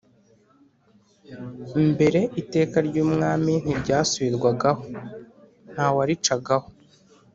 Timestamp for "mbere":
1.91-2.19